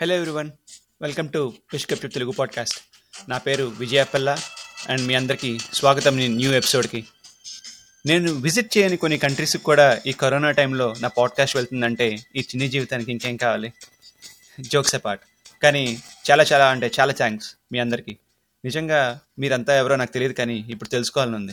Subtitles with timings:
[0.00, 0.50] Hello everyone
[1.02, 2.78] welcome to విష్కప్ Telugu podcast
[3.28, 4.38] నా పేరు విజయపల్ల
[4.88, 7.04] అండ్ మీ అందరికీ స్వాగతం న్యూ ఎపిసోడ్కి.
[8.06, 13.10] నేను విజిట్ చేయని కొన్ని కంట్రీస్కి కూడా ఈ కరోనా టైంలో నా పాడ్కాస్ట్ వెళ్తుందంటే ఈ చిన్ని జీవితానికి
[13.10, 13.72] ఇంకేం కావాలి?
[14.60, 15.24] జోక్స్ అపార్ట్
[15.62, 18.16] కానీ చాలా చాలా అంటే చాలా థ్యాంక్స్ మీ అందరికీ.
[18.64, 21.52] నిజంగా మీరంతా ఎవరో నాకు తెలియదు కానీ ఇప్పుడు తెలుసుకోవాలని ఉంది.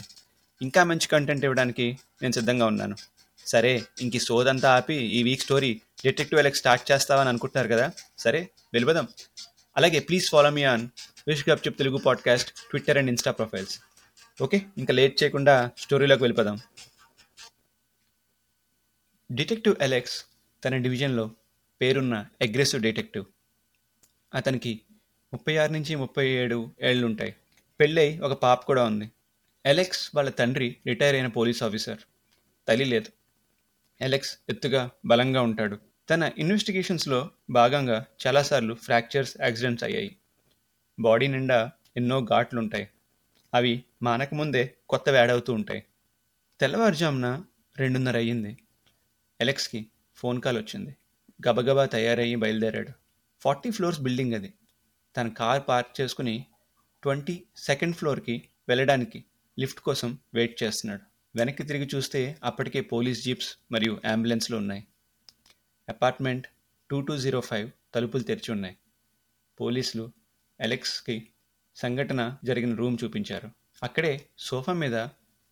[0.62, 2.96] ఇంకా మంచి కంటెంట్ ఇవ్వడానికి నేను సిద్ధంగా ఉన్నాను.
[3.46, 7.92] సరే ఇంక సోదంతా ఆపి ఈ week story detective Alex start చేస్తావని అనుకుంటున్నారు కదా?
[8.18, 8.40] సరే
[8.74, 9.08] వెళ్ళిపోదాం.
[9.78, 10.88] అలాగే ప్లీజ్ ఫాలో మీ ఆన్
[11.28, 13.80] విష్ గప్ చెప్ Telugu podcast Twitter and Insta profiles
[14.42, 16.60] okay ఇంకా లేట్ చేయకుండా స్టోరీలోకి వెళ్ళిపోదాం.
[19.32, 20.26] డిటెక్టివ్ ఎలెక్స్
[20.66, 21.32] తన డివిజన్లో
[21.82, 23.26] పేరున్న అగ్రెసివ్ డిటెక్టివ్
[24.34, 24.82] అతనికి
[25.34, 27.36] ముప్పై ఆరు నుంచి ముప్పై ఏడు ఏళ్ళు ఉంటాయి
[27.80, 29.12] పెళ్ళై ఒక పాప కూడా ఉంది.
[29.66, 31.98] ఎలెక్స్ వాళ్ళ తండ్రి రిటైర్ అయిన పోలీస్ ఆఫీసర్
[32.68, 33.25] తల్లి లేదు.
[34.02, 35.80] ఎలెక్స్ ఎత్తుగా బలంగా ఉంటాడు.
[36.10, 40.16] తన ఇన్వెస్టిగేషన్స్లో భాగంగా చాలాసార్లు ఫ్రాక్చర్స్ యాక్సిడెంట్స్ అయ్యాయి.
[41.00, 42.90] బాడీ నిండా ఎన్నో ఘాట్లు ఉంటాయి
[43.54, 45.84] అవి మానకముందే కొత్త వేడవుతూ ఉంటాయి.
[46.60, 47.44] తెల్లవారుజామున
[47.78, 48.58] రెండున్నర అయ్యింది.
[49.42, 50.96] ఎలెక్స్కి ఫోన్ కాల్ వచ్చింది.
[51.48, 52.90] గబగబా తయారయ్యి బయలుదేరాడు.
[53.42, 54.54] ఫార్టీ ఫ్లోర్స్ బిల్డింగ్ అది.
[55.18, 56.46] తన కార్ పార్క్ చేసుకుని
[57.04, 59.24] ట్వంటీ సెకండ్ ఫ్లోర్కి వెళ్ళడానికి
[59.60, 61.15] లిఫ్ట్ కోసం వెయిట్ చేస్తున్నాడు.
[61.36, 64.88] వెనక్కి తిరిగి చూస్తే అప్పటికే పోలీస్ జీప్స్ మరియు అంబులెన్స్లు ఉన్నాయి.
[65.90, 66.48] Apartment
[66.90, 68.78] two two zero five తలుపులు తెరిచి ఉన్నాయి.
[69.60, 70.12] పోలీసులు
[70.62, 71.28] ఎలెక్స్కి
[71.76, 73.50] సంఘటన జరిగిన రూమ్ చూపించారు.
[73.84, 75.08] అక్కడే సోఫా మీద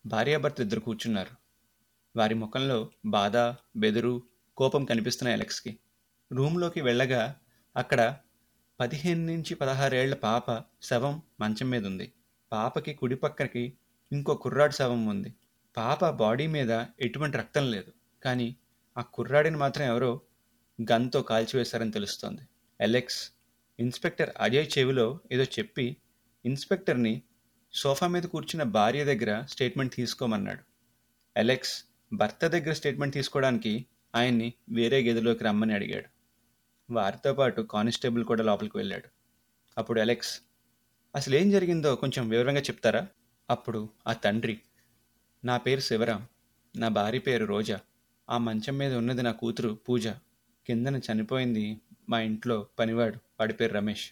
[0.06, 1.36] భార్యాభర్త ఇద్దరు కూర్చున్నారు.
[2.18, 3.38] వారి ముఖంలో బాధ
[3.76, 4.24] బెదురు
[4.58, 5.80] కోపం కనిపిస్తున్న ఎలెక్స్కి.
[6.32, 7.36] రూమ్లోకి వెళ్ళగా
[7.76, 8.18] అక్కడ
[8.80, 12.14] పదిహేను నుంచి పదహారేళ్ళ పాప శవం మంచం మీద ఉంది.
[12.52, 13.74] పాపకి కుడి పక్కకి
[14.12, 15.34] ఇంకో కుర్రాడు శవం ఉంది.
[15.78, 17.94] పాప బాడీ మీద ఎటువంటి రక్తం లేదు.
[18.24, 18.56] కానీ
[18.98, 20.22] ఆ కుర్రాడిని మాత్రం ఎవరో
[20.82, 22.42] గన్తో కాల్చివేశారని తెలుస్తోంది.
[22.82, 23.32] ఎలెక్స్
[23.80, 25.98] ఇన్స్పెక్టర్ అజయ్ చెవిలో ఏదో చెప్పి
[26.46, 27.22] ఇన్స్పెక్టర్ని
[27.74, 30.64] సోఫా మీద కూర్చున్న భార్య దగ్గర స్టేట్మెంట్ తీసుకోమన్నాడు.
[31.38, 31.84] ఎలెక్స్
[32.14, 33.86] భర్త దగ్గర స్టేట్మెంట్ తీసుకోవడానికి
[34.16, 36.10] ఆయన్ని వేరే గదిలోకి రమ్మని అడిగాడు.
[36.94, 39.10] వారితో పాటు కానిస్టేబుల్ కూడా లోపలికి వెళ్ళాడు.
[39.78, 40.42] అప్పుడు ఎలెక్స్
[41.16, 43.08] అసలు ఏం జరిగిందో కొంచెం వివరంగా చెప్తారా?
[43.50, 44.62] అప్పుడు ఆ తండ్రి
[45.46, 46.28] నా పేరు శివరాం.
[46.76, 47.80] నా భార్య పేరు రోజా.
[48.30, 50.08] ఆ మంచం మీద ఉన్నది నా కూతురు పూజ.
[50.68, 53.16] కిందన చనిపోయింది మా ఇంట్లో పనివాడు.
[53.16, 54.12] వాడి పేరు రమేష్.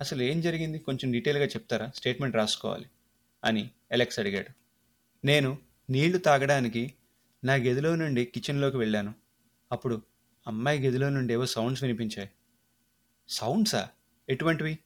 [0.00, 0.78] అసలు ఏం జరిగింది?
[0.78, 1.90] కొంచెం డీటెయిల్గా చెప్తారా?
[1.94, 2.86] స్టేట్మెంట్ రాసుకోవాలి.
[3.44, 4.48] అని ఎలెక్స్ అడిగాడు.
[5.26, 5.58] నేను
[5.90, 6.94] నీళ్ళు తాగడానికి
[7.44, 9.14] నా గదిలో నుండి కిచెన్లోకి వెళ్ళాను.
[9.72, 10.02] అప్పుడు
[10.46, 12.30] అమ్మాయి గదిలో నుండి ఏవో సౌండ్స్ వినిపించాయి.
[13.28, 13.88] సౌండ్సా
[14.28, 14.78] ఎటువంటివి?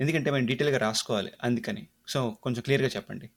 [0.00, 1.32] ఎందుకంటే మేము డీటెయిల్గా రాసుకోవాలి.
[1.42, 1.86] అందుకని.
[2.08, 3.30] సో కొంచెం క్లియర్గా చెప్పండి.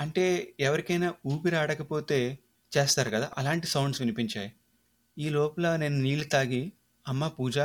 [0.00, 2.38] అంటే ఎవరికైనా ఊపిరి ఆడకపోతే
[2.78, 4.52] చేస్తారు కదా అలాంటి సౌండ్స్ వినిపించాయి.
[5.18, 6.72] ఈ లోపల నేను నీళ్ళు తాగి
[7.08, 7.58] అమ్మ పూజ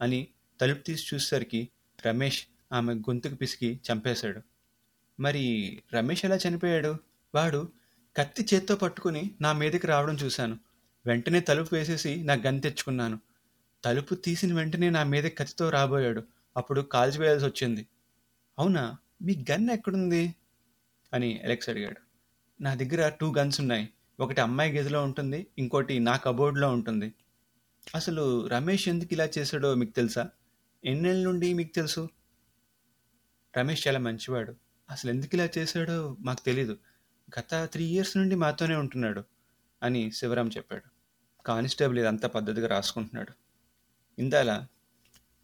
[0.00, 0.26] అని
[0.60, 1.68] తలుపు తీసి చూసేసరికి
[2.06, 4.40] రమేష్ ఆమె గొంతుకు పిసికి చంపేశాడు.
[5.20, 6.96] మరి రమేష్ ఎలా చనిపోయాడు?
[7.34, 7.68] వాడు
[8.16, 10.58] కత్తి చేత్తో పట్టుకుని నా మీదకి రావడం చూశాను.
[11.06, 13.20] వెంటనే తలుపు వేసేసి నా గన్ తెచ్చుకున్నాను.
[13.84, 16.22] తలుపు తీసిన వెంటనే నా మీద కత్తితో రాబోయాడు.
[16.56, 17.86] అప్పుడు కాల్చివేయాల్సి వచ్చింది.
[18.58, 18.96] అవునా?
[19.22, 20.34] మీ గన్ ఎక్కడుంది?
[21.14, 22.00] అని ఎలెక్స్ అడిగాడు.
[22.62, 23.88] నా దగ్గర టూ గన్స్ ఉన్నాయి.
[24.20, 27.14] ఒకటి అమ్మాయి గదిలో ఉంటుంది ఇంకోటి నా కబోర్డ్లో ఉంటుంది.
[27.94, 30.30] అసలు రమేష్ ఎందుకు ఇలా చేశాడో మీకు తెలుసా?
[30.84, 32.08] ఎన్నేళ్ళ నుండి మీకు తెలుసు?
[33.56, 34.54] రమేష్ చాలా మంచివాడు.
[34.90, 36.78] అసలు ఎందుకు ఇలా చేశాడో మాకు తెలీదు.
[37.38, 39.24] గత త్రీ ఇయర్స్ నుండి మాతోనే ఉంటున్నాడు
[39.82, 40.84] అని శివరాం చెప్పాడు.
[41.46, 43.32] కానిస్టేబుల్ ఇదంతా పద్ధతిగా రాసుకుంటున్నాడు.
[44.18, 44.66] ఇందాల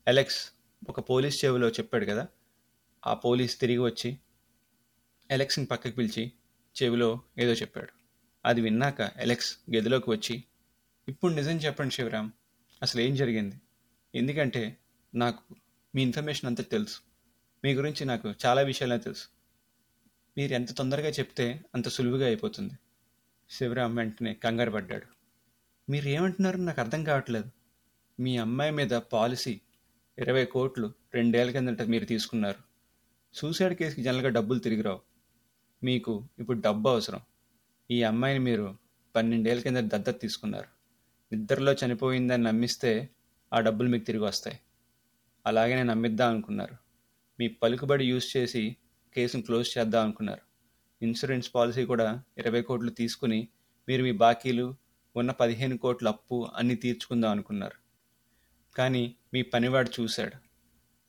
[0.09, 0.53] ఎలెక్స్
[0.89, 2.29] ఒక పోలీస్ చెవిలో చెప్పాడు కదా
[3.07, 4.19] ఆ పోలీస్ తిరిగి వచ్చి
[5.31, 6.33] ఎలెక్స్ని పక్కకి పిలిచి
[6.83, 7.89] చెవిలో ఏదో చెప్పాడు.
[8.45, 10.45] అది విన్నాక ఎలెక్స్ గదిలోకి వచ్చి
[11.09, 12.31] ఇప్పుడు నిజం చెప్పండి శివరామ్
[12.83, 13.57] అసలు ఏం జరిగింది?
[14.15, 14.77] ఎందుకంటే
[15.15, 15.55] నాకు
[15.95, 17.01] మీ ఇన్ఫర్మేషన్ అంతా తెలుసు.
[17.65, 19.29] మీ గురించి నాకు చాలా విషయాలే తెలుసు.
[20.39, 22.75] మీరు ఎంత తొందరగా చెప్తే అంత సులువుగా అయిపోతుంది.
[23.51, 25.07] శివరామ్ వెంటనే కంగారు పడ్డాడు.
[25.91, 27.51] మీరు ఏమంటున్నారో నాకు అర్థం కావట్లేదు.
[28.21, 29.61] మీ అమ్మాయి మీద పాలసీ
[30.19, 32.59] ఇరవై కోట్లు రెండేళ్ళ కిందట మీరు తీసుకున్నారు.
[33.35, 35.08] సూసైడ్ కేసుకి జనరల్గా డబ్బులు తిరిగి రావు.
[35.85, 37.21] మీకు ఇప్పుడు డబ్బు అవసరం.
[37.91, 38.77] ఈ అమ్మాయిని మీరు
[39.17, 40.69] పన్నెండేళ్ళ కింద దత్తత తీసుకున్నారు.
[41.35, 43.09] నిద్రలో చనిపోయిందని నమ్మిస్తే
[43.53, 44.61] ఆ డబ్బులు మీకు తిరిగి వస్తాయి.
[45.47, 46.77] అలాగనే నమ్మిద్దాం అనుకున్నారు.
[47.41, 48.77] మీ పలుకుబడి యూజ్ చేసి
[49.15, 50.41] కేసును క్లోజ్ చేద్దాం అనుకున్నారు.
[51.03, 53.49] ఇన్సూరెన్స్ పాలసీ కూడా ఇరవై కోట్లు తీసుకుని
[53.89, 54.75] మీరు మీ బాకీలు
[55.17, 57.89] ఉన్న పదిహేను కోట్ల అప్పు అన్నీ తీర్చుకుందాం అనుకున్నారు.
[58.77, 60.33] కానీ మీ పనివాడు చూశాడు.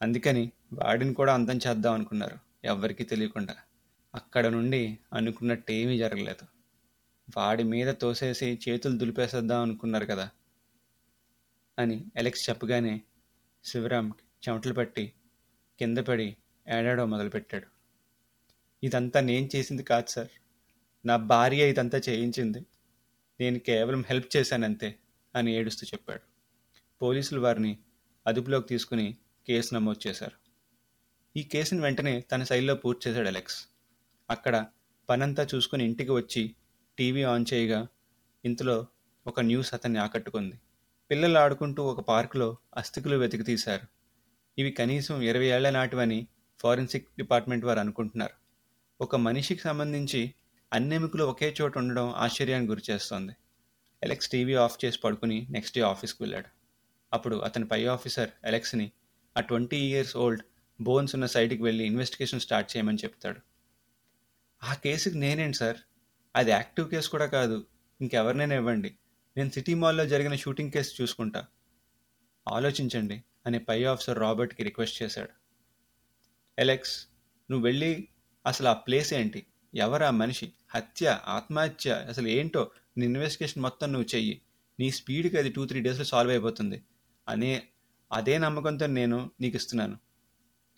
[0.01, 2.38] అందుకని వాడిని కూడా అంతం చేద్దాం అనుకున్నారు.
[2.63, 3.56] ఎవ్వరికీ తెలియకుండా.
[4.16, 6.46] అక్కడ నుండి అనుకున్నట్టు ఏమీ జరగలేదు.
[7.38, 10.30] వాడి మీద తోసేసి చేతులు దులిపేసేద్దాం అనుకున్నారు కదా
[11.80, 13.02] అని ఎలెక్స్ చెప్పగానే
[13.66, 14.12] శివరామ్
[14.50, 15.14] చెమటలు పట్టి
[15.80, 17.68] కింద పడి ఏడాడో మొదలుపెట్టాడు.
[18.84, 20.28] ఇదంతా నేను చేసింది కాదు సార్.
[21.06, 22.66] నా భార్య ఇదంతా చేయించింది.
[23.40, 25.00] నేను కేవలం హెల్ప్ చేశానంతే
[25.36, 26.22] అని ఏడుస్తూ చెప్పాడు.
[27.02, 27.78] పోలీసులు వారిని
[28.28, 29.18] అదుపులోకి తీసుకుని
[29.48, 30.32] కేసు నమోదు చేశారు.
[31.40, 33.68] ఈ కేసుని వెంటనే తన శైలిలో పూర్తి చేశాడు అలెక్స్.
[34.30, 34.66] అక్కడ
[35.10, 36.56] పనంతా చూసుకుని ఇంటికి వచ్చి
[36.98, 37.88] టీవీ ఆన్ చేయగా
[38.46, 38.88] ఇంతలో
[39.28, 40.60] ఒక న్యూస్ అతన్ని ఆకట్టుకుంది.
[41.12, 43.88] పిల్లలు ఆడుకుంటూ ఒక పార్కులో అస్థికులు వెతికి తీశారు.
[44.60, 46.28] ఇవి కనీసం ఇరవై ఏళ్ళ నాటివని
[46.60, 48.34] ఫారెన్సిక్ డిపార్ట్మెంట్ వారు అనుకుంటున్నారు.
[49.02, 50.34] ఒక మనిషికి సంబంధించి
[50.74, 53.36] అన్నెముకలు ఒకే చోట ఉండడం ఆశ్చర్యానికి గురిచేస్తోంది
[54.04, 56.48] ఎలెక్స్ టీవీ ఆఫ్ చేసి పడుకుని నెక్స్ట్ డే ఆఫీస్కి వెళ్ళాడు.
[57.14, 58.92] అప్పుడు అతని పై ఆఫీసర్ ఎలెక్స్ని
[59.38, 60.44] ఆ ట్వంటీ ఇయర్స్ ఓల్డ్
[60.82, 63.49] బోన్స్ ఉన్న సైట్కి వెళ్ళి ఇన్వెస్టిగేషన్ స్టార్ట్ చేయమని చెప్తాడు.
[64.64, 65.78] ఆ కేసుకి నేనేంటి సార్?
[66.36, 67.68] అది యాక్టివ్ కేసు కూడా కాదు.
[68.02, 68.96] ఇంకెవరినైనా ఇవ్వండి.
[69.38, 71.46] నేను సిటీ మాల్లో జరిగిన షూటింగ్ కేసు చూసుకుంటా.
[72.48, 75.30] ఆలోచించండి అని పై ఆఫీసర్ రాబర్ట్కి రిక్వెస్ట్ చేశాడు.
[76.60, 77.08] ఎలెక్స్
[77.52, 78.08] నువ్వు వెళ్ళి
[78.46, 79.46] అసలు ఆ ప్లేస్ ఏంటి?
[79.76, 80.54] ఎవరు ఆ మనిషి?
[80.76, 84.42] హత్య ఆత్మహత్య అసలు ఏంటో నీ ఇన్వెస్టిగేషన్ మొత్తం నువ్వు చెయ్యి.
[84.80, 86.84] నీ స్పీడ్కి అది టూ త్రీ డేస్లో సాల్వ్ అయిపోతుంది.
[87.28, 87.68] అనే
[88.12, 89.98] అదే నమ్మకంతో నేను నీకు ఇస్తున్నాను.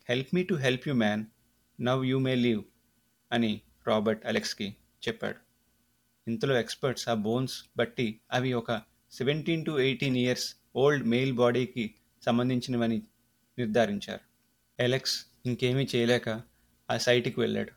[0.10, 1.26] Help me to help you man.
[1.82, 2.64] Now you may leave
[3.32, 4.76] అని రాబర్ట్ అలెక్స్కి
[5.08, 5.38] చెప్పాడు.
[6.28, 8.82] ఇంతలో ఎక్స్పర్ట్స్ ఆ బోన్స్ బట్టి అవి ఒక
[9.12, 11.96] seventeen to eighteen years old male బాడీకి
[12.26, 13.02] సంబంధించినవని
[13.58, 14.20] నిర్ధారించారు.
[14.82, 16.30] ఎలెక్స్ ఇంకేమీ చేయలేక
[16.92, 17.72] ఆ సైట్కి వెళ్ళాడు.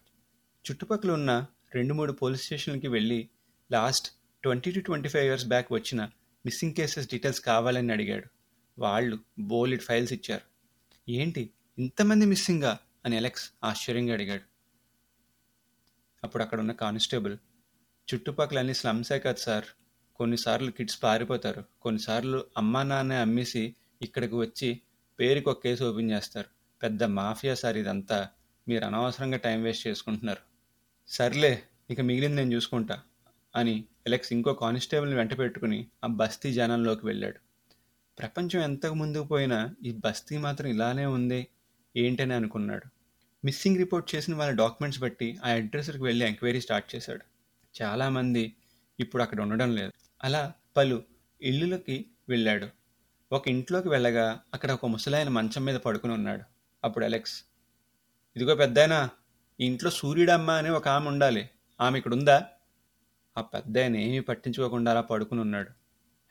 [0.70, 3.28] చుట్టుపక్కల ఉన్న రెండు మూడు పోలీస్ స్టేషన్లకి వెళ్ళి
[3.72, 4.12] last
[4.42, 6.10] twenty two twenty five years back వచ్చిన
[6.46, 8.24] మిస్సింగ్ కేసెస్ డీటెయిల్స్ కావాలని అడిగాడు.
[8.78, 10.42] వాళ్ళు బోలిడ్ ఫైల్స్ ఇచ్చారు.
[11.10, 12.78] ఏంటి ఇంతమంది మిస్సింగా?
[13.04, 14.53] అని అలెక్స్ ఆశ్చర్యంగా అడిగాడు.
[16.24, 17.38] అప్పుడు అక్కడ ఉన్న కానిస్టేబుల్
[18.08, 19.64] చుట్టుపక్కల అన్ని స్లమ్సే కదా సార్.
[20.14, 21.64] కొన్నిసార్లు కిడ్స్ పారిపోతారు.
[21.82, 24.80] కొన్నిసార్లు అమ్మా నాన్న అమ్మేసి ఇక్కడికి వచ్చి
[25.20, 26.48] పేరుకి ఒక కేసు ఓపెన్ చేస్తారు.
[26.82, 28.28] పెద్ద మాఫియా సార్ ఇదంతా.
[28.68, 30.40] మీరు అనవసరంగా టైం వేస్ట్ చేసుకుంటున్నారు.
[31.08, 33.00] సర్లే ఇక మిగిలింది నేను చూసుకుంటా
[33.56, 37.38] అని ఎలెక్స్ ఇంకో కానిస్టేబుల్ని వెంట పెట్టుకుని ఆ బస్తీ జనంలోకి వెళ్ళాడు.
[38.18, 41.46] ప్రపంచం ఎంతకు ముందుకు పోయినా ఈ బస్తీ మాత్రం ఇలానే ఉంది
[41.96, 42.93] ఏంటని అనుకున్నాడు.
[43.44, 47.24] మిస్సింగ్ రిపోర్ట్ చేసిన వాళ్ళ డాక్యుమెంట్స్ బట్టి ఆ అడ్రస్కి వెళ్ళి ఎంక్వైరీ స్టార్ట్ చేశాడు.
[47.82, 48.52] చాలామంది
[49.00, 49.92] ఇప్పుడు అక్కడ ఉండడం లేదు.
[50.24, 51.02] అలా పలు
[51.42, 52.68] ఇళ్ళులకి వెళ్ళాడు.
[53.32, 56.42] ఒక ఇంట్లోకి వెళ్ళగా అక్కడ ఒక ముసలాయన మంచం మీద పడుకుని ఉన్నాడు.
[56.84, 57.44] అప్పుడు అలెక్స్
[58.36, 59.08] ఇదిగో పెద్దాయన
[59.60, 61.50] ఈ ఇంట్లో సూర్యుడమ్మ అని ఒక ఆమె ఉండాలి.
[61.80, 62.46] ఆమె ఇక్కడ ఉందా?
[63.38, 65.70] ఆ పెద్ద ఆయన ఏమీ పట్టించుకోకుండా అలా పడుకుని ఉన్నాడు.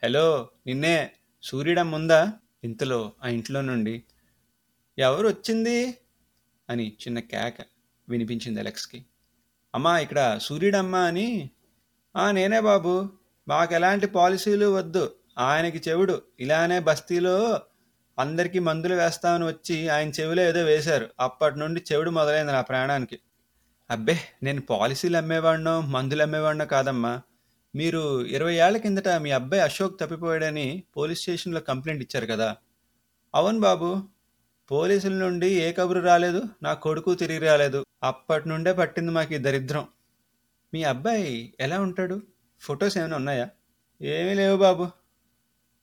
[0.04, 1.10] హలో నిన్నే
[1.42, 2.32] సూర్యుడమ్మ ఉందా?
[2.64, 4.02] ఇంతలో ఆ ఇంట్లో నుండి
[4.98, 5.98] ఎవరు వచ్చింది
[6.70, 7.54] అని చిన్న కేక
[8.08, 9.04] వినిపించింది అలెక్స్కి.
[9.74, 11.50] అమ్మా ఇక్కడ సూర్యుడమ్మా అని
[12.16, 13.08] "ఆ, నేనే బాబు.
[13.48, 15.14] మాకు ఎలాంటి పాలసీలు వద్దు.
[15.38, 16.22] ఆయనకి చెవుడు.
[16.40, 17.60] ఇలానే బస్తీలో
[18.18, 21.08] అందరికీ మందులు వేస్తామని వచ్చి ఆయన చెవిలో ఏదో వేశారు.
[21.20, 23.18] అప్పటి నుండి చెవుడు మొదలైంది నా ప్రాణానికి.
[23.90, 27.22] అబ్బే నేను పాలసీలు అమ్మేవాడినో మందులు అమ్మేవాడినో కాదమ్మా.
[27.74, 32.56] మీరు ఇరవై ఏళ్ళ కిందట మీ అబ్బాయి అశోక్ తప్పిపోయాడని పోలీస్ స్టేషన్లో కంప్లైంట్ ఇచ్చారు కదా.
[33.34, 34.02] అవును బాబు.
[34.70, 37.84] పోలీసుల నుండి ఏ కబురు రాలేదు నా కొడుకు తిరిగి రాలేదు.
[38.02, 39.88] అప్పటి నుండే పట్టింది మాకు దరిద్రం.
[40.74, 42.22] మీ అబ్బాయి ఎలా ఉంటాడు?
[42.60, 43.50] ఫొటోస్ ఏమైనా ఉన్నాయా?
[44.02, 44.88] ఏమీ లేవు బాబు.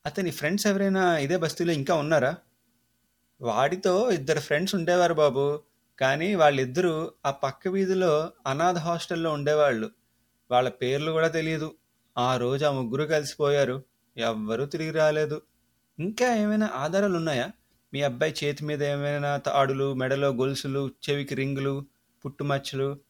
[0.06, 2.34] అతని ఫ్రెండ్స్ ఎవరైనా ఇదే బస్తీలో ఇంకా ఉన్నారా?
[3.40, 5.60] వాడితో ఇద్దరు ఫ్రెండ్స్ ఉండేవారు బాబు.
[5.98, 9.90] కానీ వాళ్ళిద్దరూ ఆ పక్క వీధిలో అనాథ హాస్టల్లో ఉండేవాళ్ళు.
[10.50, 11.74] వాళ్ళ పేర్లు కూడా తెలియదు.
[12.18, 13.82] ఆ రోజు ఆ ముగ్గురు కలిసిపోయారు.
[14.16, 15.42] ఎవ్వరూ తిరిగి రాలేదు.
[15.98, 17.50] ఇంకా ఏమైనా ఆధారాలు ఉన్నాయా
[17.94, 21.86] మీ అబ్బాయి చేతి మీద ఏమైనా తాడులు మెడలో గొలుసులు చెవికి రింగులు
[22.24, 23.00] పుట్టుమచ్చలు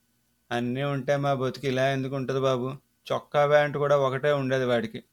[0.53, 2.77] అన్నీ ఉంటే మా బతుకు ఇలా ఎందుకు ఉంటుంది బాబు?
[3.13, 5.05] చొక్కా ప్యాంటు కూడా ఒకటే ఉండేది వాడికి.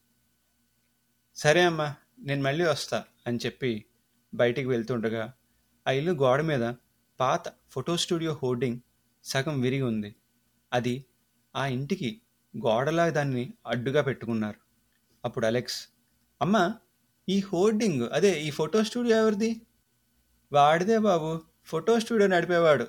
[1.36, 3.86] సరే అమ్మా నేను మళ్ళీ వస్తా అని చెప్పి
[4.34, 5.34] బయటికి వెళ్తుండగా
[5.88, 6.74] ఆ ఇల్లు గోడ మీద
[7.20, 8.80] పాత ఫోటో స్టూడియో హోర్డింగ్
[9.24, 10.16] సగం విరిగి ఉంది.
[10.74, 11.06] అది
[11.56, 12.22] ఆ ఇంటికి
[12.58, 14.60] గోడలా దాన్ని అడ్డుగా పెట్టుకున్నారు.
[15.26, 15.88] అప్పుడు అలెక్స్
[16.42, 16.74] అమ్మా
[17.30, 19.62] ఈ హోర్డింగ్ అదే ఈ ఫోటో స్టూడియో ఎవరిది?
[20.54, 21.42] వాడిదే బాబు.
[21.66, 22.88] Photo studio నడిపేవాడు.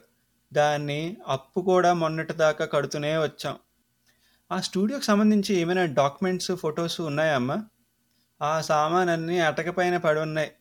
[0.52, 3.56] దాన్ని అప్పు కూడా మొన్నటి దాకా కడుతూనే వచ్చాం.
[4.52, 7.64] ఆ స్టూడియోకి సంబంధించి ఏమైనా డాక్యుమెంట్స్ ఫొటోస్ ఉన్నాయా అమ్మా?
[8.42, 10.52] ఆ సామాన్ అన్నీ అటకపైన పడి ఉన్నాయి.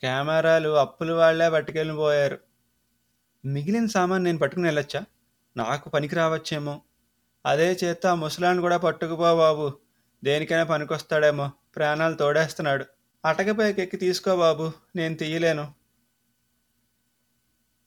[0.00, 2.38] కెమెరాలు అప్పులు వాళ్ళే పట్టుకెళ్ళి పోయారు.
[3.44, 5.04] మిగిలిన సామాన్ నేను పట్టుకుని వెళ్ళొచ్చా?
[5.56, 6.80] నాకు పనికి రావచ్చేమో.
[7.46, 9.72] అదే చేత ఆ ముసలాన్ని కూడా పట్టుకుపో బాబు.
[10.24, 11.50] దేనికైనా పనికొస్తాడేమో.
[11.76, 12.86] ప్రాణాలు తోడేస్తున్నాడు.
[13.26, 15.72] అటకపైకి ఎక్కి తీసుకో బాబు నేను తీయలేను.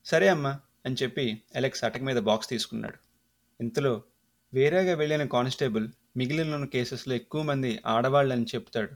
[0.05, 2.97] సరే అమ్మా అని చెప్పి అలెక్స్ అటక మీద బాక్స్ తీసుకున్నాడు.
[3.61, 4.03] ఇంతలో
[4.53, 8.91] వేరేగా వెళ్ళిన కానిస్టేబుల్ మిగిలిన కేసెస్లో ఎక్కువ మంది ఆడవాళ్ళని చెప్తాడు.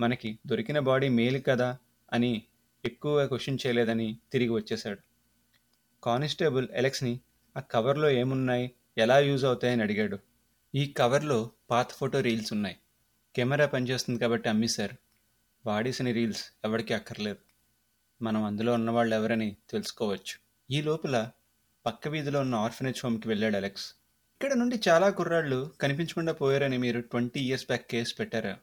[0.00, 1.78] మనకి దొరికిన బాడీ మేలు కదా
[2.12, 2.42] అని
[2.84, 4.98] ఎక్కువగా క్వశ్చన్ చేయలేదని తిరిగి వచ్చేశాడు.
[6.02, 7.20] కానిస్టేబుల్ ఎలెక్స్ని
[7.56, 8.70] ఆ కవర్లో ఏమున్నాయి?
[8.98, 10.18] ఎలా యూజ్ అవుతాయని అడిగాడు.
[10.74, 12.76] ఈ కవర్లో పాత ఫోటో రీల్స్ ఉన్నాయి.
[13.36, 15.07] కెమెరా పనిచేస్తుంది కాబట్టి అమ్మేశారు.
[15.68, 17.38] వాడేసిన రీల్స్ ఎవరికి అక్కర్లేదు.
[18.22, 20.38] మనం అందులో ఉన్నవాళ్ళు ఎవరని తెలుసుకోవచ్చు.
[20.70, 21.30] ఈ లోపల
[21.86, 23.94] పక్క వీధిలో ఉన్న ఆర్ఫనేజ్ హోమ్కి వెళ్ళాడు అలెక్స్.
[24.34, 28.56] ఇక్కడ నుండి చాలా కుర్రాళ్ళు కనిపించకుండా పోయారని మీరు ట్వంటీ ఇయర్స్ బ్యాక్ కేసు పెట్టారా?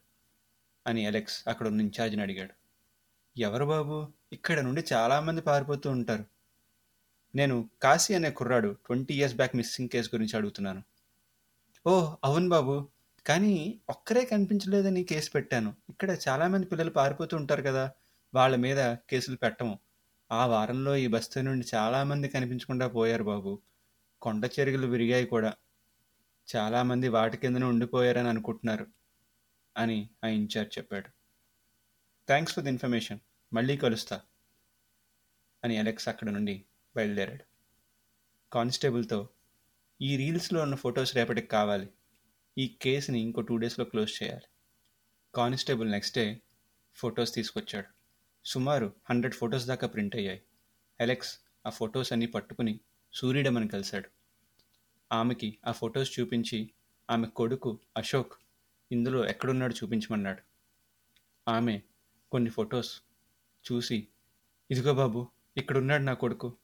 [0.88, 2.54] అని అలెక్స్ అక్కడ ఉన్న ఇన్ఛార్జిని అడిగాడు.
[3.40, 4.08] ఎవరు బాబు?
[4.34, 6.26] ఇక్కడ నుండి చాలామంది పారిపోతూ ఉంటారు.
[7.36, 10.84] నేను కాశీ అనే కుర్రాడు twenty years back missing case గురించి అడుగుతున్నాను.
[11.88, 12.88] ఓ అవును బాబు.
[13.28, 15.76] కానీ ఒక్కరే కనిపించలేదని కేసు పెట్టాను.
[15.90, 17.92] ఇక్కడ చాలామంది పిల్లలు పారిపోతూ ఉంటారు కదా
[18.34, 19.80] వాళ్ళ మీద కేసులు పెట్టము.
[20.32, 23.62] ఆ వారంలో ఈ బస్తీ నుండి చాలామంది కనిపించకుండా పోయారు బాబు.
[24.22, 25.54] కొండ చెరుగులు విరిగాయి కూడా.
[26.56, 28.88] చాలామంది వాటి కిందనే ఉండిపోయారని అనుకుంటున్నారు
[29.78, 31.10] అని ఆ ఇన్ఛార్జ్ చెప్పాడు.
[32.28, 33.20] థ్యాంక్స్ ఫర్ ది ఇన్ఫర్మేషన్
[33.54, 34.22] మళ్ళీ కలుస్తా
[35.64, 36.66] అని అలెక్స్ అక్కడ నుండి
[36.96, 37.44] బయలుదేరాడు.
[38.54, 39.30] కానిస్టేబుల్తో
[40.02, 41.90] ఈ రీల్స్లో ఉన్న ఫొటోస్ రేపటికి కావాలి.
[42.58, 44.48] ఈ కేసుని ఇంకో టూ డేస్లో క్లోజ్ చేయాలి.
[45.36, 46.42] కానిస్టేబుల్ నెక్స్ట్ డే
[46.96, 47.88] ఫొటోస్ తీసుకొచ్చాడు.
[48.46, 50.42] సుమారు హండ్రెడ్ ఫొటోస్ దాకా ప్రింట్ అయ్యాయి.
[51.02, 52.80] అలెక్స్ ఆ ఫొటోస్ అన్నీ పట్టుకుని
[53.14, 54.10] సూర్యుడమని కలిశాడు.
[55.12, 56.72] ఆమెకి ఆ ఫొటోస్ చూపించి
[57.12, 58.34] ఆమె కొడుకు అశోక్
[58.92, 60.42] ఇందులో ఎక్కడున్నాడు చూపించమన్నాడు.
[61.48, 61.82] ఆమె
[62.32, 63.02] కొన్ని ఫొటోస్
[63.72, 64.08] చూసి
[64.72, 66.58] ఇదిగో బాబు ఇక్కడున్నాడు నా కొడుకు.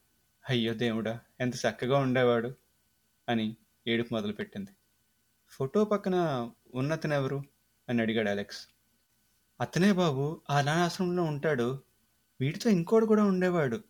[0.49, 2.55] అయ్యో దేవుడా ఎంత చక్కగా ఉండేవాడు
[3.29, 3.55] అని
[3.87, 4.71] ఏడుపు మొదలుపెట్టింది.
[5.51, 7.43] ఫోటో పక్కన ఉన్నతనెవరు?
[7.89, 8.67] అని అడిగాడు అలెక్స్.
[9.61, 11.79] అతనే బాబు ఆ అనాథాశ్రమంలో ఉంటాడు.
[12.41, 13.83] వీటితో ఇంకోడు కూడా ఉండేవాడు.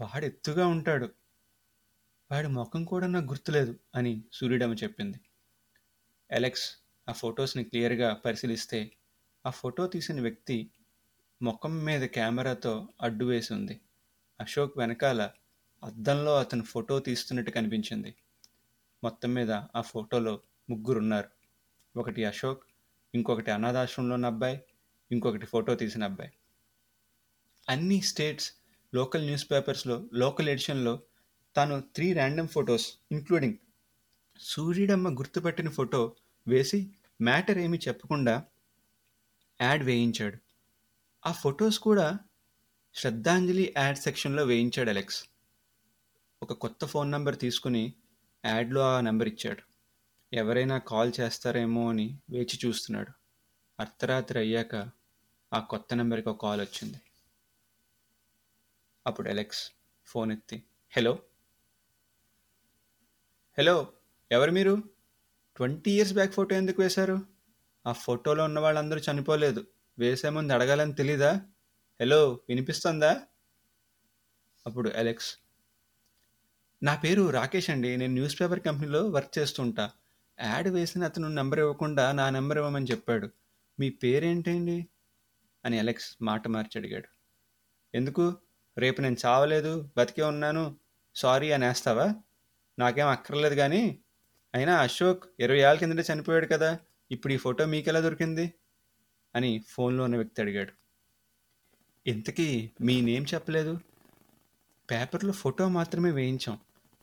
[0.00, 1.10] వాడు ఎత్తుగా ఉంటాడు.
[2.32, 5.20] వాడి ముఖం కూడా నాకు గుర్తులేదు అని సూర్యుడమ్మ చెప్పింది.
[6.32, 6.76] అలెక్స్
[7.08, 8.90] ఆ ఫొటోస్ని క్లియర్గా పరిశీలిస్తే
[9.46, 10.70] ఆ ఫోటో తీసిన వ్యక్తి
[11.42, 13.80] ముఖం మీద కెమెరాతో అడ్డు వేసి ఉంది.
[14.40, 15.30] అశోక్ వెనకాల
[15.84, 18.14] అద్దంలో అతను ఫోటో తీస్తున్నట్టు కనిపించింది.
[19.04, 20.40] మొత్తం మీద ఆ ఫోటోలో
[20.70, 21.28] ముగ్గురున్నారు.
[21.98, 22.62] ఒకటి అశోక్
[23.14, 24.62] ఇంకొకటి అనాథాశ్రమంలో ఉన్న అబ్బాయి
[25.12, 26.32] ఇంకొకటి ఫోటో తీసిన అబ్బాయి.
[27.68, 28.52] అన్ని స్టేట్స్
[28.94, 31.00] లోకల్ న్యూస్ పేపర్స్లో లోకల్ ఎడిషన్లో
[31.56, 33.54] తాను త్రీ ర్యాండమ్ ఫొటోస్ ఇంక్లూడింగ్
[34.40, 36.16] సూర్యుడమ్మ గుర్తుపెట్టిన ఫోటో
[36.48, 36.90] వేసి
[37.22, 38.44] మ్యాటర్ ఏమీ చెప్పకుండా
[39.60, 40.38] యాడ్ వేయించాడు.
[41.26, 42.18] ఆ ఫొటోస్ కూడా
[42.94, 45.28] శ్రద్ధాంజలి యాడ్ సెక్షన్లో వేయించాడు అలెక్స్.
[46.42, 47.92] ఒక కొత్త ఫోన్ నెంబర్ తీసుకుని
[48.44, 49.73] యాడ్లో ఆ నెంబర్ ఇచ్చాడు.
[50.34, 53.12] ఎవరైనా కాల్ చేస్తారేమో అని వేచి చూస్తున్నాడు.
[53.80, 54.90] అర్ధరాత్రి అయ్యాక
[55.52, 57.00] ఆ కొత్త నెంబర్కి ఒక కాల్ వచ్చింది.
[59.06, 59.72] అప్పుడు అలెక్స్
[60.04, 60.62] ఫోన్ ఎత్తి
[60.96, 61.18] హలో?
[63.58, 63.92] హలో
[64.32, 64.82] ఎవరు మీరు?
[65.56, 67.20] ట్వంటీ ఇయర్స్ బ్యాక్ ఫోటో ఎందుకు వేశారు?
[67.86, 69.66] ఆ ఫోటోలో ఉన్న వాళ్ళందరూ చనిపోలేదు.
[69.98, 71.40] వేసే ముందు అడగాలని తెలీదా?
[72.00, 73.22] హలో వినిపిస్తుందా?
[74.66, 75.38] అప్పుడు అలెక్స్
[76.82, 77.96] నా పేరు రాకేష్ అండి.
[77.96, 79.90] నేను న్యూస్ పేపర్ కంపెనీలో వర్క్ చేస్తుంటా
[80.42, 83.30] యాడ్ వేసిన అతను నెంబర్ ఇవ్వకుండా నా నెంబర్ ఇవ్వమని చెప్పాడు.
[83.80, 84.86] మీ పేరేంటండి?
[85.64, 87.08] అని అలెక్స్ మాట మార్చి అడిగాడు.
[87.94, 88.36] ఎందుకు?
[88.78, 90.76] రేపు నేను చావలేదు బతికే ఉన్నాను
[91.14, 92.14] సారీ అని వేస్తావా
[92.78, 93.98] నాకేం అక్కర్లేదు కానీ
[94.54, 96.78] అయినా అశోక్ ఇరవై ఏళ్ళ కిందట చనిపోయాడు కదా
[97.10, 98.52] ఇప్పుడు ఈ ఫోటో మీకెలా దొరికింది?
[99.34, 100.72] అని ఫోన్లో ఉన్న వ్యక్తి అడిగాడు.
[102.06, 103.80] ఇంతకీ మీ నేమ్ చెప్పలేదు?
[104.90, 106.58] పేపర్లో ఫోటో మాత్రమే వేయించాం.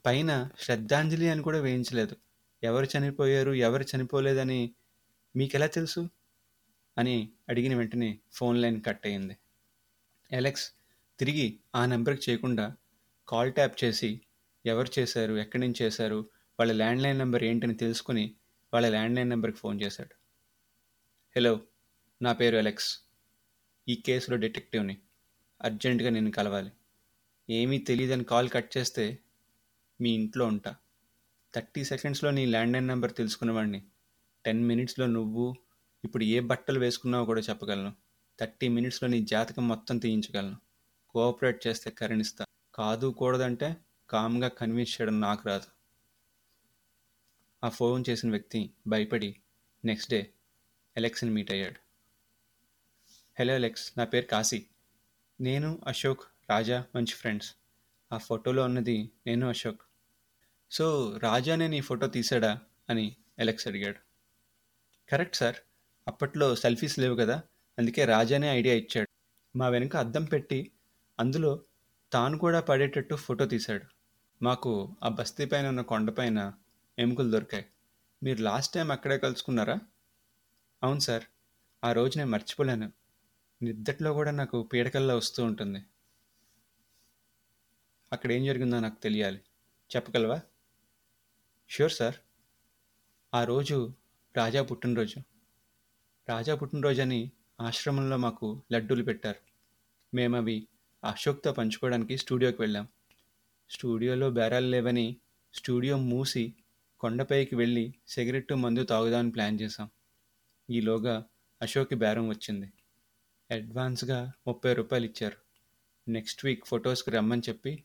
[0.06, 2.16] పైన శ్రద్ధాంజలి అని కూడా వేయించలేదు.
[2.64, 4.76] ఎవరు చనిపోయారు ఎవరు చనిపోలేదని
[5.36, 6.10] మీకెలా తెలుసు?
[6.98, 9.38] అని అడిగిన వెంటనే ఫోన్ లైన్ కట్ అయింది.
[10.36, 10.74] అలెక్స్
[11.20, 12.76] తిరిగి ఆ నెంబర్కి చేయకుండా
[13.28, 14.22] కాల్ ట్యాప్ చేసి
[14.66, 18.36] ఎవరు చేశారు ఎక్కడి నుంచి చేశారు వాళ్ళ ల్యాండ్లైన్ నెంబర్ ఏంటని తెలుసుకుని
[18.74, 20.16] వాళ్ళ ల్యాండ్లైన్ నెంబర్కి ఫోన్ చేశాడు.
[21.36, 21.62] హలో
[22.22, 23.00] నా పేరు అలెక్స్.
[23.88, 24.98] ఈ కేసులో డిటెక్టివ్ని.
[25.62, 26.72] అర్జెంటుగా నేను కలవాలి.
[27.50, 29.20] ఏమీ తెలియదని కాల్ కట్ చేస్తే
[30.02, 30.76] మీ ఇంట్లో ఉంటా.
[31.56, 33.84] థర్టీ సెకండ్స్లో నీ ల్యాండ్లైన్ నెంబర్ తెలుసుకున్నవాడిని.
[34.46, 35.56] టెన్ మినిట్స్లో నువ్వు
[36.04, 37.94] ఇప్పుడు ఏ బట్టలు వేసుకున్నావో కూడా చెప్పగలను.
[38.40, 40.58] థర్టీ మినిట్స్లో నీ జాతకం మొత్తం తీయించగలను.
[41.10, 42.46] కోఆపరేట్ చేస్తే కరణిస్తా.
[42.76, 43.78] కాదు కూడదంటే
[44.10, 45.66] కామ్గా కన్విన్స్ చేయడం నాకు రాదు.
[47.64, 49.36] ఆ ఫోన్ చేసిన వ్యక్తి భయపడి
[49.86, 50.34] నెక్స్ట్ డే
[50.98, 51.80] ఎలెక్స్ని మీట్ అయ్యాడు.
[53.40, 54.66] హలో ఎలెక్స్ నా పేరు కాశీ.
[55.42, 57.56] నేను అశోక్ రాజా మంచి ఫ్రెండ్స్.
[58.12, 59.82] ఆ ఫోటోలో ఉన్నది నేను అశోక్.
[60.72, 62.60] సో రాజానే నీ ఫోటో తీసాడా
[62.90, 64.00] అని ఎలెక్స్ అడిగాడు.
[65.12, 65.56] Correct sir.
[66.08, 67.44] అప్పట్లో సెల్ఫీస్ లేవు కదా.
[67.80, 69.10] అందుకే రాజానే ఐడియా ఇచ్చాడు.
[69.58, 70.72] మా వెనుక అద్దం పెట్టి
[71.20, 71.62] అందులో
[72.14, 73.86] తాను కూడా పడేటట్టు ఫోటో తీశాడు.
[74.44, 76.54] మాకు ఆ బస్తీ పైన ఉన్న కొండపైన
[77.00, 77.66] ఎముకలు దొరికాయి.
[78.24, 79.80] మీరు లాస్ట్ టైం అక్కడే కలుసుకున్నారా?
[80.84, 81.24] అవును సార్.
[81.84, 82.92] ఆ రోజు నేను మర్చిపోలేను.
[83.62, 85.86] నిద్దట్లో కూడా నాకు పీడకల్లా వస్తూ ఉంటుంది.
[88.14, 89.42] అక్కడ ఏం జరిగిందో నాకు తెలియాలి.
[89.96, 90.42] చెప్పగలవా?
[91.72, 92.16] ష్యూర్ సార్
[93.34, 93.94] ఆ రోజు
[94.38, 95.24] రాజా పుట్టినరోజు.
[96.30, 99.40] రాజా పుట్టినరోజు అని ఆశ్రమంలో మాకు లడ్డూలు పెట్టారు.
[100.16, 100.68] మేము అవి
[101.04, 102.88] అశోక్తో పంచుకోవడానికి స్టూడియోకి వెళ్ళాం.
[103.70, 105.18] స్టూడియోలో బేరాలు లేవని
[105.54, 106.54] స్టూడియో మూసి
[107.00, 109.90] కొండపైకి వెళ్ళి సిగరెట్టు మందు తాగుదామని ప్లాన్ చేశాం.
[110.70, 111.26] ఈలోగా
[111.62, 112.74] అశోక్కి బేరం వచ్చింది.
[113.52, 115.38] అడ్వాన్స్గా ముప్పై రూపాయలు ఇచ్చారు.
[116.08, 117.84] నెక్స్ట్ వీక్ ఫొటోస్కి రమ్మని చెప్పి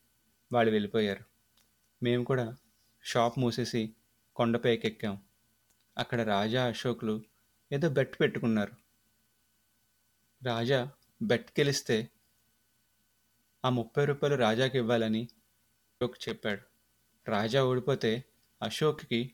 [0.51, 1.23] వాళ్ళు వెళ్ళిపోయారు.
[2.03, 2.57] మేము కూడా
[3.07, 3.95] షాప్ మూసేసి
[4.35, 5.21] కొండపైకి ఎక్కాం
[5.97, 7.23] అక్కడ రాజా అశోకులు
[7.71, 8.71] ఏదో బెట్ పెట్టుకున్నారు.
[10.43, 12.09] రాజా బెట్ గెలిస్తే
[13.65, 16.61] ఆ ముప్పై రూపాయలు రాజాకి ఇవ్వాలని అశోక్ చెప్పాడు.
[17.27, 18.25] రాజా ఓడిపోతే
[18.61, 19.33] అశోక్కి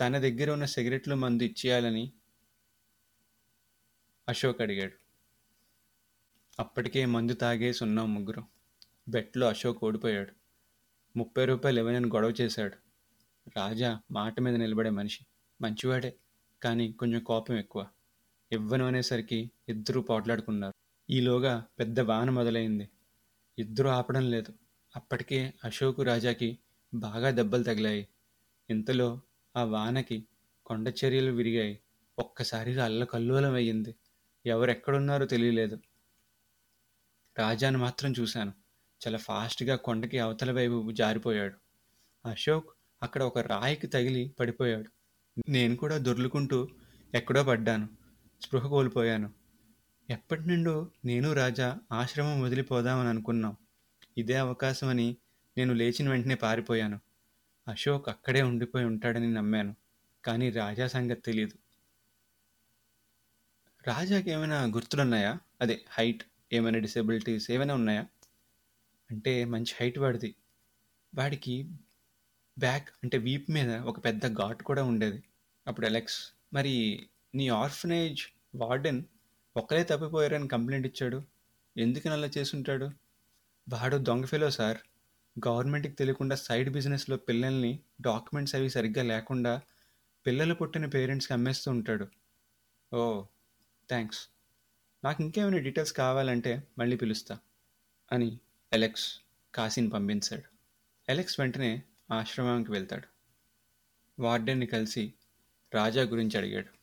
[0.00, 2.12] తన దగ్గర ఉన్న సిగరెట్లు మందు ఇచ్చేయాలని
[4.28, 4.92] అశోక్ అడిగాడు.
[6.58, 8.48] అప్పటికే మందు తాగేసి ఉన్నాం ముగ్గురం.
[9.08, 10.32] బెట్లో అశోక్ ఓడిపోయాడు.
[11.16, 12.87] ముప్పై రూపాయలు ఇవ్వనని గొడవ చేశాడు.
[13.56, 15.26] రాజా మాట మీద నిలబడే మనిషి.
[15.60, 16.16] మంచివాడే
[16.62, 17.86] కానీ కొంచెం కోపం ఎక్కువ.
[18.52, 20.74] ఇవ్వను అనేసరికి ఇద్దరూ పోట్లాడుకున్నారు.
[21.12, 22.88] ఈలోగా పెద్ద వాన మొదలైంది.
[23.58, 24.54] ఇద్దరూ ఆపడం లేదు.
[24.96, 26.58] అప్పటికే అశోకు రాజాకి
[26.94, 28.08] బాగా దెబ్బలు తగిలాయి.
[28.70, 29.20] ఇంతలో
[29.56, 30.26] ఆ వానకి
[30.66, 31.80] కొండ చర్యలు విరిగాయి.
[32.18, 33.94] ఒక్కసారిగా అల్లకల్లోలం అయ్యింది.
[34.46, 35.78] ఎవరెక్కడున్నారో తెలియలేదు.
[37.38, 38.52] రాజాను మాత్రం చూశాను.
[39.06, 41.54] చాలా ఫాస్ట్గా కొండకి అవతల వైపు జారిపోయాడు.
[42.28, 44.90] అశోక్ అక్కడ ఒక రాయికి తగిలి పడిపోయాడు.
[45.48, 46.68] నేను కూడా దొర్లుకుంటూ
[47.14, 47.88] ఎక్కడో పడ్డాను.
[48.42, 49.32] స్పృహ కోల్పోయాను.
[50.10, 53.56] ఎప్పటి నుండో నేను రాజా ఆశ్రమం వదిలిపోదామని అనుకున్నాం.
[54.18, 55.16] ఇదే అవకాశం అని
[55.58, 57.00] నేను లేచిన వెంటనే పారిపోయాను.
[57.68, 59.76] అశోక్ అక్కడే ఉండిపోయి ఉంటాడని నమ్మాను
[60.24, 61.58] కానీ రాజా సంగతి తెలియదు
[63.86, 65.38] రాజాకి ఏమైనా గుర్తులున్నాయా?
[65.60, 68.06] అదే హైట్ ఏమైనా డిసెబిలిటీస్ ఏమైనా ఉన్నాయా?
[69.10, 70.34] అంటే మంచి హైట్ వాడిది.
[71.14, 71.70] వాడికి
[72.58, 75.22] బ్యాక్ అంటే వీప్ మీద ఒక పెద్ద ఘాట్ కూడా ఉండేది.
[75.66, 78.22] అప్పుడు అలెక్స్ మరి నీ ఆర్ఫనేజ్
[78.54, 79.04] వార్డెన్
[79.56, 81.22] ఒక్కరే తప్పిపోయారని కంప్లైంట్ ఇచ్చాడు.
[81.76, 82.90] ఎందుకని అలా చేసుంటాడు
[83.68, 84.78] వాడు దొంగ ఫెలో సార్
[85.46, 89.60] గవర్నమెంట్కి తెలియకుండా సైడ్ బిజినెస్లో పిల్లల్ని డాక్యుమెంట్స్ అవి సరిగ్గా లేకుండా
[90.26, 92.06] పిల్లలు పుట్టిన పేరెంట్స్కి అమ్మేస్తూ ఉంటాడు.
[92.94, 93.24] ఓ
[93.88, 94.28] థ్యాంక్స్
[95.04, 97.38] నాకు ఇంకేమైనా డీటెయిల్స్ కావాలంటే మళ్ళీ పిలుస్తా.
[98.12, 98.38] అని
[98.72, 99.20] ఎలెక్స్
[99.54, 100.42] కాశీని పంపించాడు.
[101.08, 103.08] ఎలెక్స్ వెంటనే ఆశ్రమానికి వెళ్తాడు.
[104.22, 105.14] వార్డెన్ని కలిసి
[105.74, 106.78] రాజా గురించి అడిగాడు.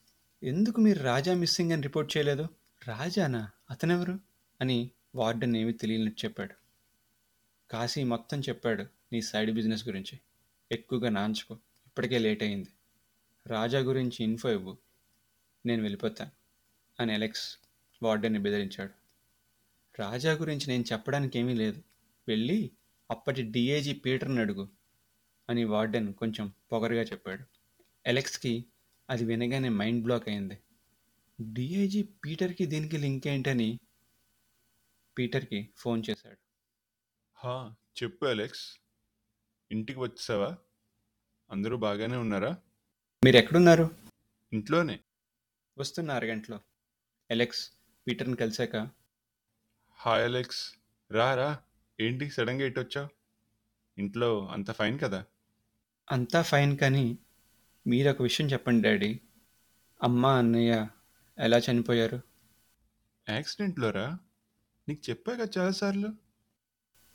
[0.46, 2.48] ఎందుకు మీరు రాజా మిస్సింగ్ అని రిపోర్ట్ చేయలేదు?
[2.88, 3.52] రాజానా?
[3.72, 4.20] అతనెవరు?
[4.62, 6.54] అని వార్డెన్ ఏమీ తెలియనట్టు చెప్పాడు.
[7.72, 10.20] కాశీ మొత్తం చెప్పాడు నీ సైడ్ బిజినెస్ గురించి.
[10.72, 12.70] ఎక్కువగా నాంచుకో ఇప్పటికే లేట్ అయింది.
[13.48, 14.78] రాజా గురించి ఇన్ఫో ఇవ్వు.
[15.66, 16.32] నేను వెళ్ళిపోతాను
[17.00, 17.58] అని అలెక్స్
[18.04, 18.92] వార్డెన్ని బెదిరించాడు.
[20.02, 21.84] రాజా గురించి నేను చెప్పడానికి ఏమీ లేదు.
[22.28, 22.72] వెళ్ళి
[23.12, 24.70] అప్పటి డిఏజీ పీటర్ని అడుగు.
[25.50, 27.46] అని వార్డెన్ కొంచెం పొగరుగా చెప్పాడు.
[28.06, 28.66] ఎలెక్స్కి
[29.10, 30.60] అది వినగానే మైండ్ బ్లాక్ అయింది.
[31.42, 33.80] డిఐజీ పీటర్కి దీనికి లింక్ ఏంటని?
[35.18, 36.38] పీటర్కి ఫోన్ చేశాడు.
[37.36, 38.80] హా చెప్పు అలెక్స్.
[39.72, 40.58] ఇంటికి వచ్చావా
[41.52, 42.58] అందరూ బాగానే ఉన్నారా?
[43.24, 43.90] మీరు ఎక్కడున్నారు
[44.54, 45.00] ఇంట్లోనే.
[45.78, 46.60] వస్తున్న అరగంటలో.
[47.32, 47.72] ఎలెక్స్
[48.08, 48.90] పీటర్ని కలిశాక
[49.96, 50.74] హాయ్ అలెక్స్.
[51.12, 51.60] రా రా.
[52.00, 53.10] ఏంటి సడన్గా ఇటు వచ్చావు
[53.98, 55.26] ఇంట్లో అంత ఫైన్ కదా?
[56.12, 57.18] అంతా ఫైన్ కానీ
[57.88, 59.20] మీరు ఒక విషయం చెప్పండి డాడీ.
[60.04, 60.88] అమ్మ అన్నయ్య
[61.40, 62.22] ఎలా చనిపోయారు?
[63.30, 64.18] యాక్సిడెంట్లోరా?
[64.90, 66.14] నీకు చెప్పాక చాలాసార్లు.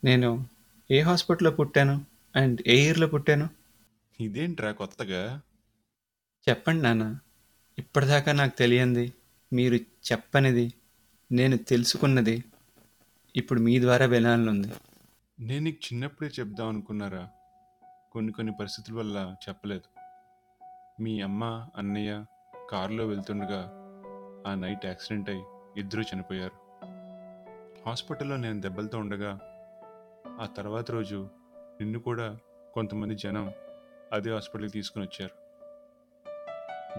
[0.03, 0.47] నేను
[0.91, 3.49] ఏ హాస్పిటల్లో పుట్టాను అండ్ ఏ ఇయర్లో పుట్టాను?
[4.19, 5.41] ఇదేంట్రా కొత్తగా?
[6.49, 7.19] చెప్పండి నాన్న.
[7.79, 9.13] ఇప్పటిదాకా నాకు తెలియంది
[9.53, 10.73] మీరు చెప్పనిది
[11.31, 12.43] నేను తెలుసుకున్నది
[13.35, 14.73] ఇప్పుడు మీ ద్వారా వినాలనుంది.
[15.39, 17.29] నేను నీకు చిన్నప్పుడే చెప్దాం అనుకున్నారా
[18.11, 20.01] కొన్ని కొన్ని పరిస్థితుల వల్ల చెప్పలేదు.
[21.01, 22.25] మీ అమ్మ అన్నయ్య
[22.69, 23.71] కారులో వెళ్తుండగా
[24.47, 25.43] ఆ నైట్ యాక్సిడెంట్ అయి
[25.77, 26.85] ఇద్దరూ చనిపోయారు.
[27.87, 29.39] హాస్పిటల్లో నేను దెబ్బలతో ఉండగా
[30.41, 32.37] ఆ తర్వాత రోజు నిన్ను కూడా
[32.73, 33.53] కొంతమంది జనం
[34.13, 35.41] అదే హాస్పిటల్కి తీసుకుని వచ్చారు.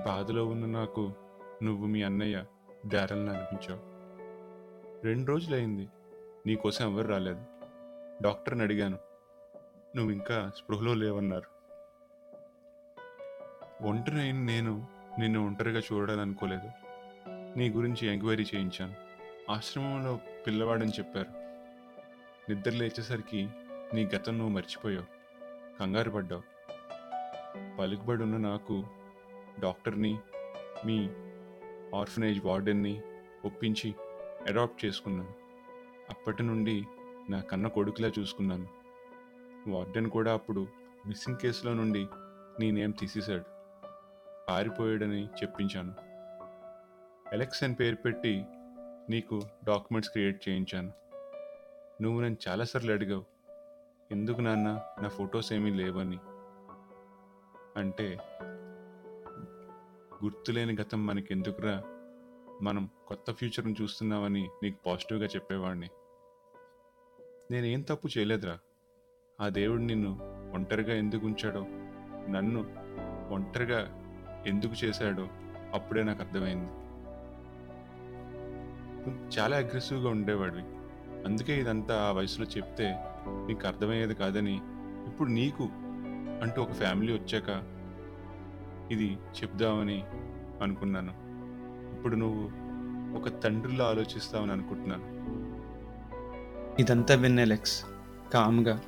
[0.06, 1.14] బాధలో ఉన్న నాకు
[1.62, 2.44] నువ్వు మీ అన్నయ్య
[2.86, 3.80] దారలను అనిపించావు.
[5.04, 5.88] రెండు రోజులైంది
[6.46, 7.44] నీకోసం ఎవరు రాలేదు.
[8.22, 9.11] డాక్టర్ని అడిగాను.
[9.96, 11.52] నువ్వు ఇంకా స్పృహలో లేవన్నారు.
[13.82, 14.86] ఒంటరి నేను
[15.18, 16.70] నిన్ను ఒంటరిగా చూడాలనుకోలేదు
[17.58, 18.94] నీ గురించి ఎంక్వైరీ చేయించాను.
[19.52, 21.28] ఆశ్రమంలో పిల్లవాడని చెప్పారు.
[22.50, 23.48] నిద్ర లేచేసరికి
[23.94, 25.04] నీ గతం నువ్వు మర్చిపోయావు.
[25.78, 26.42] కంగారు పడ్డావు.
[27.76, 28.84] పలుకుబడి ఉన్న నాకు
[29.60, 30.18] డాక్టర్ని
[30.86, 31.08] మీ
[31.96, 33.02] ఆర్ఫనేజ్ వార్డెన్ని
[33.44, 33.94] ఒప్పించి
[34.48, 35.34] అడాప్ట్ చేసుకున్నాను.
[36.10, 36.86] అప్పటి నుండి
[37.30, 38.81] నా కన్న కొడుకులా చూసుకున్నాను.
[39.68, 40.66] వార్డెన్ కూడా అప్పుడు
[41.06, 42.06] మిస్సింగ్ కేసులో నుండి
[42.60, 43.44] నీ నేమ్ తీసేశాడు.
[44.48, 45.94] పారిపోయాడని చెప్పించాను.
[47.32, 48.44] ఎలక్షన్ అని పేరు పెట్టి
[49.10, 50.92] నీకు డాక్యుమెంట్స్ క్రియేట్ చేయించాను.
[52.02, 53.24] నువ్వు నన్ను చాలాసార్లు అడిగావు.
[54.10, 56.18] ఎందుకు నాన్న నా ఫొటోస్ ఏమీ లేవని.
[57.76, 58.18] అంటే
[60.24, 61.82] గుర్తులేని గతం మనకెందుకురా?
[62.62, 65.90] మనం కొత్త ఫ్యూచర్ని చూస్తున్నామని నీకు పాజిటివ్గా చెప్పేవాడిని.
[67.50, 68.58] నేనేం తప్పు చేయలేదురా.
[69.42, 70.18] ఆ దేవుడు నిన్ను
[70.54, 71.66] ఒంటరిగా ఎందుకు ఉంచాడో
[72.28, 72.60] నన్ను
[73.34, 73.80] ఒంటరిగా
[74.46, 75.28] ఎందుకు చేశాడో
[75.74, 76.70] అప్పుడే నాకు అర్థమైంది.
[79.38, 80.64] చాలా అగ్రెసివ్గా ఉండేవాడివి.
[81.26, 82.94] అందుకే ఇదంతా ఆ వయసులో చెప్తే
[83.46, 84.60] నీకు అర్థమయ్యేది కాదని
[85.06, 85.62] ఇప్పుడు నీకు
[86.42, 87.50] అంటూ ఒక ఫ్యామిలీ వచ్చాక
[88.92, 90.04] ఇది చెప్దామని
[90.62, 91.12] అనుకున్నాను.
[91.96, 92.44] ఇప్పుడు నువ్వు
[93.18, 95.06] ఒక తండ్రిలో ఆలోచిస్తావని అనుకుంటున్నాను.
[96.80, 97.84] ఇదంతా విన్న ఎలెక్స్
[98.32, 98.80] కామ్గా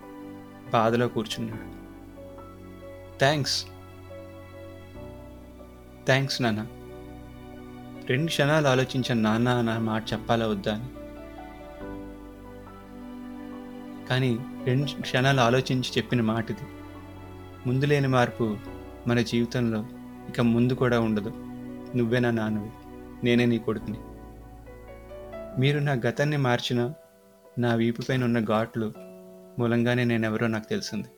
[0.75, 1.67] బాధలో కూర్చున్నాడు.
[3.19, 3.67] థ్యాంక్స్
[6.07, 6.67] థ్యాంక్స్ నాన్న.
[8.07, 10.89] రెండు క్షణాలు ఆలోచించాను నాన్న నా మాట చెప్పాలా వద్దా అని.
[14.07, 16.67] కానీ రెండు క్షణాలు ఆలోచించి చెప్పిన మాట ఇది
[17.67, 18.57] ముందు లేని మార్పు
[19.07, 19.81] మన జీవితంలో
[20.29, 21.33] ఇక ముందు కూడా ఉండదు.
[21.97, 22.71] నువ్వే నా నాన్నవి.
[23.25, 23.99] నేనే నీ కొడుకుని.
[25.61, 26.93] మీరు నా గతాన్ని మార్చిన
[27.59, 28.93] నా వీపుపైన ఉన్న ఘాట్లు
[29.59, 31.09] మూలంగానే నేను ఎవరో నాకు తెలిసింది.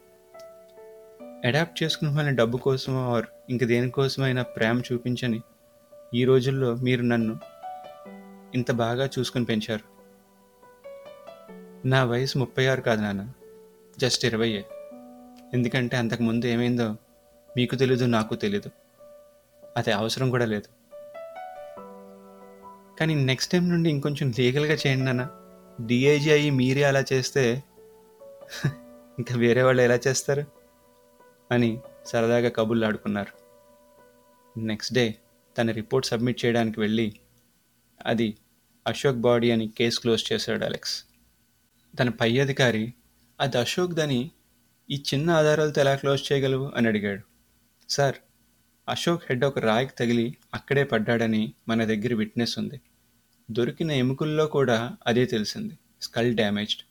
[1.44, 5.42] అడాప్ట్ చేసుకున్న వాళ్ళని డబ్బు కోసమో ఆర్ ఇంక దేనికోసమైనా ప్రేమ చూపించని
[6.14, 7.40] ఈ రోజుల్లో మీరు నన్ను
[8.54, 9.96] ఇంత బాగా చూసుకుని పెంచారు.
[11.88, 13.32] నా వయసు ముప్పై ఆరు కాదు నాన్న
[13.98, 14.64] జస్ట్ ఇరవయే
[15.54, 16.96] ఎందుకంటే అంతకుముందు ఏమైందో
[17.56, 18.70] మీకు తెలీదు నాకు తెలీదు.
[19.76, 20.68] అది అవసరం కూడా లేదు.
[23.00, 25.28] కానీ నెక్స్ట్ టైం నుండి ఇంకొంచెం లీగల్గా చేయండి నాన్న.
[25.86, 27.62] డిఐజీ అయ్యి మీరే అలా చేస్తే
[29.18, 30.44] ఇంకా వేరే వాళ్ళు ఎలా చేస్తారు?
[31.52, 33.46] అని సరదాగా కబుర్లు ఆడుకున్నారు
[34.58, 35.14] నెక్స్ట్ డే
[35.58, 37.20] తన రిపోర్ట్ సబ్మిట్ చేయడానికి వెళ్ళి
[38.06, 38.36] అది
[38.86, 41.04] అశోక్ బాడీ అని కేసు క్లోజ్ చేశాడు అలెక్స్.
[42.00, 42.94] తన పై అధికారి
[43.40, 44.30] అది అశోక్ దని
[44.90, 46.72] ఈ చిన్న ఆధారాలతో ఎలా క్లోజ్ చేయగలవు?
[46.76, 47.22] అని అడిగాడు.
[47.88, 48.14] సార్
[48.88, 52.80] అశోక్ హెడ్ ఒక రాయికి తగిలి అక్కడే పడ్డాడని మన దగ్గర విట్నెస్ ఉంది.
[53.50, 55.78] దొరికిన ఎముకల్లో కూడా అదే తెలిసింది.
[56.02, 56.85] Skull damaged.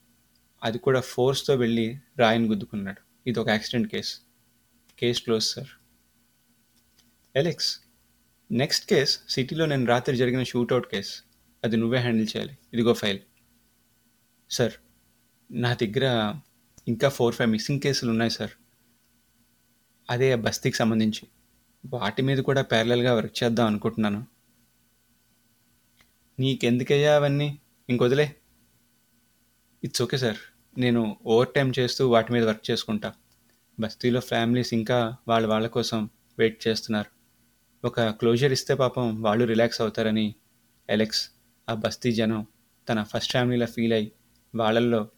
[0.66, 3.02] అది కూడా ఫోర్స్తో వెళ్ళి రాయిని గుద్దుకున్నాడు.
[3.28, 4.12] ఇది ఒక accident case
[5.00, 5.72] case close sir
[7.36, 7.80] Alex
[8.52, 11.24] next case సిటీలో నేను రాత్రి జరిగిన షూట్అవుట్ కేస్
[11.64, 12.58] అది నువ్వే హ్యాండిల్ చేయాలి.
[12.74, 13.20] ఇదిగో ఫైల్
[14.50, 14.74] సార్
[15.52, 16.06] నా దగ్గర
[16.88, 18.54] ఇంకా ఫోర్ ఫైవ్ మిస్సింగ్ కేసులు ఉన్నాయి సార్
[20.10, 21.24] అదే ఆ బస్తీకి సంబంధించి.
[21.86, 24.22] వాటి మీద కూడా ప్యారలల్గా వర్క్ చేద్దాం అనుకుంటున్నాను.
[26.40, 27.60] నీకెందుకయ్యా అవన్నీ?
[27.90, 28.36] ఇంకొదిలే
[29.84, 30.38] ఇట్స్ ఓకే సార్
[30.78, 33.14] నేను ఓవర్ టైం చేస్తూ వాటి మీద వర్క్ చేసుకుంటా.
[33.80, 36.10] బస్తీలో ఫ్యామిలీస్ ఇంకా వాళ్ళ వాళ్ళ కోసం
[36.40, 37.10] వెయిట్ చేస్తున్నారు.
[37.88, 40.36] ఒక క్లోజర్ ఇస్తే పాపం వాళ్ళు రిలాక్స్ అవుతారని
[40.90, 41.30] ఎలెక్స్
[41.70, 42.48] ఆ బస్తీ జనం
[42.90, 44.12] తన ఫస్ట్ ఫ్యామిలీలా ఫీల్ అయ్యి
[44.56, 45.10] వాళ్ళల్లో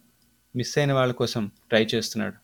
[0.56, 2.36] మిస్ అయిన వాళ్ళ కోసం ట్రై చేస్తున్నాడు.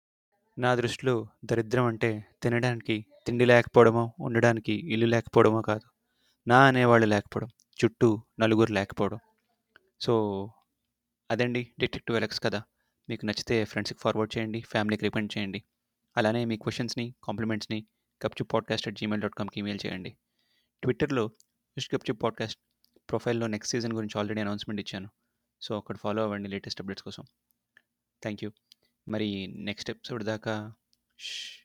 [0.60, 5.90] నా దృష్టిలో దరిద్రం అంటే తినడానికి తిండి లేకపోవడమో ఉండడానికి ఇల్లు లేకపోవడమో కాదు.
[6.48, 7.48] నా అనేవాళ్ళు లేకపోవడం
[7.86, 9.20] చుట్టూ నలుగురు లేకపోవడం.
[10.02, 10.14] సో
[11.32, 12.64] అదండి డిటెక్టివ్ ఎలక్స్ కదా
[13.10, 15.64] మీకు నచ్చితే ఫ్రెండ్స్కి ఫార్వర్డ్ చేయండి ఫ్యామిలీకి రికమెండ్ చేయండి.
[16.18, 17.86] అలానే మీ క్వశ్చన్స్ని కాంప్లిమెంట్స్ని
[18.26, 20.18] గప్చు పాడ్కాస్ట్ అట్ జీమెయిల్ డాట్ కామ్కి ఈమెయిల్ చేయండి.
[20.82, 21.26] ట్విట్టర్లో
[21.78, 22.60] విష్ గప్చు పాడ్కాస్ట్
[23.10, 25.10] ప్రొఫైల్లో నెక్స్ట్ సీజన్ గురించి ఆల్రెడీ అనౌన్స్మెంట్ ఇచ్చాను.
[25.62, 27.24] సో అక్కడ ఫాలో అవ్వండి లేటెస్ట్ అప్డేట్స్ కోసం.
[28.22, 28.52] థ్యాంక్ యూ
[29.08, 30.74] మరి నెక్స్ట్ ఎపిసోడ్ దాకా
[31.20, 31.63] ష్